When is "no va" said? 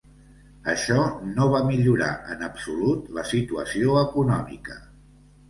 1.33-1.59